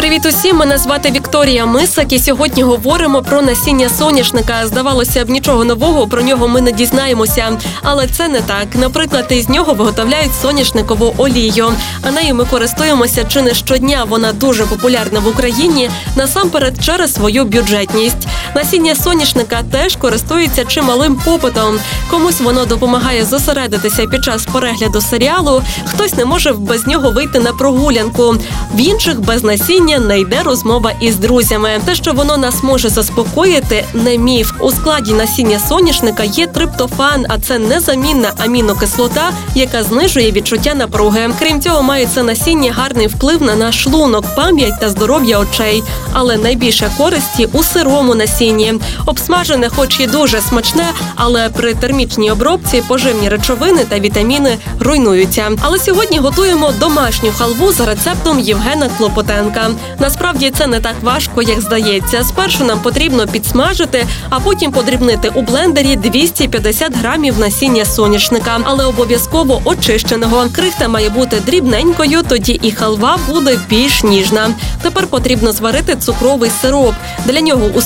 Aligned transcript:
Привіт 0.00 0.26
усім! 0.26 0.56
Мене 0.56 0.78
звати 0.78 1.10
Вікторія 1.10 1.66
Мисак. 1.66 2.12
І 2.12 2.18
сьогодні 2.18 2.62
говоримо 2.62 3.22
про 3.22 3.42
насіння 3.42 3.88
соняшника. 3.88 4.66
Здавалося 4.66 5.24
б, 5.24 5.30
нічого 5.30 5.64
нового 5.64 6.06
про 6.06 6.22
нього 6.22 6.48
ми 6.48 6.60
не 6.60 6.72
дізнаємося, 6.72 7.58
але 7.82 8.06
це 8.06 8.28
не 8.28 8.40
так. 8.40 8.66
Наприклад, 8.74 9.26
із 9.30 9.48
нього 9.48 9.74
виготовляють 9.74 10.34
соняшникову 10.42 11.14
олію. 11.16 11.72
А 12.02 12.10
нею 12.10 12.34
ми 12.34 12.44
користуємося 12.44 13.24
чи 13.24 13.42
не 13.42 13.54
щодня. 13.54 14.04
Вона 14.04 14.32
дуже 14.32 14.66
популярна 14.66 15.20
в 15.20 15.28
Україні 15.28 15.90
насамперед 16.16 16.84
через 16.84 17.14
свою 17.14 17.44
бюджетність. 17.44 18.28
Насіння 18.54 18.94
соняшника 18.94 19.62
теж 19.72 19.96
користується 19.96 20.64
чималим 20.64 21.16
попитом. 21.24 21.78
Комусь 22.10 22.40
воно 22.40 22.64
допомагає 22.64 23.24
зосередитися 23.24 24.06
під 24.06 24.24
час 24.24 24.46
перегляду 24.52 25.00
серіалу. 25.00 25.62
Хтось 25.84 26.14
не 26.14 26.24
може 26.24 26.52
без 26.52 26.86
нього 26.86 27.10
вийти 27.10 27.40
на 27.40 27.52
прогулянку. 27.52 28.36
В 28.74 28.80
інших 28.80 29.20
без 29.20 29.44
насіння 29.44 29.98
не 29.98 30.20
йде 30.20 30.42
розмова 30.42 30.92
із 31.00 31.16
друзями. 31.16 31.80
Те, 31.84 31.94
що 31.94 32.12
воно 32.12 32.36
нас 32.36 32.62
може 32.62 32.88
заспокоїти, 32.88 33.84
не 33.94 34.18
міф. 34.18 34.52
У 34.60 34.70
складі 34.70 35.12
насіння 35.12 35.58
соняшника 35.68 36.22
є 36.22 36.46
триптофан, 36.46 37.26
а 37.28 37.38
це 37.38 37.58
незамінна 37.58 38.32
амінокислота, 38.38 39.30
яка 39.54 39.82
знижує 39.82 40.32
відчуття 40.32 40.74
напруги. 40.74 41.30
Крім 41.38 41.60
цього, 41.60 41.82
має 41.82 42.06
це 42.06 42.22
насіння 42.22 42.72
гарний 42.72 43.06
вплив 43.06 43.42
на 43.42 43.54
наш 43.54 43.82
шлунок, 43.82 44.24
пам'ять 44.36 44.80
та 44.80 44.90
здоров'я 44.90 45.38
очей. 45.38 45.82
Але 46.12 46.36
найбільше 46.36 46.90
користі 46.98 47.48
у 47.52 47.62
сирому 47.62 48.14
насінні. 48.40 48.74
Обсмажене, 49.06 49.68
хоч 49.68 50.00
і 50.00 50.06
дуже 50.06 50.40
смачне, 50.40 50.84
але 51.14 51.48
при 51.48 51.74
термічній 51.74 52.30
обробці 52.30 52.82
поживні 52.88 53.28
речовини 53.28 53.84
та 53.84 53.98
вітаміни 53.98 54.58
руйнуються. 54.80 55.50
Але 55.60 55.78
сьогодні 55.78 56.18
готуємо 56.18 56.72
домашню 56.80 57.30
халву 57.38 57.72
за 57.72 57.86
рецептом 57.86 58.40
Євгена 58.40 58.88
Клопотенка. 58.98 59.70
Насправді 59.98 60.52
це 60.58 60.66
не 60.66 60.80
так 60.80 60.94
важко, 61.02 61.42
як 61.42 61.60
здається. 61.60 62.24
Спершу 62.24 62.64
нам 62.64 62.78
потрібно 62.80 63.26
підсмажити, 63.26 64.06
а 64.30 64.40
потім 64.40 64.72
подрібнити 64.72 65.32
у 65.34 65.42
блендері 65.42 65.96
250 65.96 66.96
грамів 66.96 67.38
насіння 67.38 67.84
соняшника, 67.84 68.58
але 68.64 68.84
обов'язково 68.84 69.62
очищеного. 69.64 70.46
Крихта 70.52 70.88
має 70.88 71.10
бути 71.10 71.36
дрібненькою, 71.46 72.22
тоді 72.22 72.60
і 72.62 72.70
халва 72.70 73.18
буде 73.28 73.58
більш 73.68 74.04
ніжна. 74.04 74.50
Тепер 74.82 75.06
потрібно 75.06 75.52
зварити 75.52 75.96
цукровий 75.96 76.50
сироп. 76.62 76.94
Для 77.26 77.40
нього 77.40 77.70
у 77.74 77.80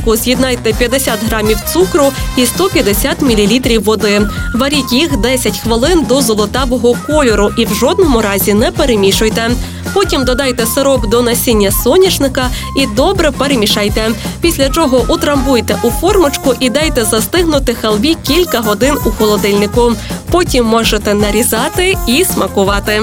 сотейнику 0.00 0.16
з'єднайте 0.16 0.72
50 0.72 1.24
грамів 1.24 1.58
цукру 1.72 2.12
і 2.36 2.46
150 2.46 3.22
мл 3.22 3.78
води. 3.84 4.28
Варіть 4.54 4.92
їх 4.92 5.16
10 5.16 5.58
хвилин 5.58 6.04
до 6.08 6.20
золотавого 6.20 6.96
кольору 7.06 7.50
і 7.58 7.64
в 7.64 7.74
жодному 7.74 8.22
разі 8.22 8.54
не 8.54 8.70
перемішуйте. 8.70 9.50
Потім 9.94 10.24
додайте 10.24 10.66
сироп 10.66 11.08
до 11.08 11.22
насіння 11.22 11.70
соняшника 11.70 12.50
і 12.76 12.86
добре 12.86 13.30
перемішайте. 13.30 14.10
Після 14.40 14.68
чого 14.68 15.04
утрамбуйте 15.08 15.78
у 15.82 15.90
формочку 15.90 16.54
і 16.60 16.70
дайте 16.70 17.04
застигнути 17.04 17.74
халві 17.74 18.16
кілька 18.26 18.60
годин 18.60 18.94
у 19.06 19.10
холодильнику. 19.10 19.92
Потім 20.30 20.64
можете 20.64 21.14
нарізати 21.14 21.96
і 22.06 22.24
смакувати. 22.24 23.02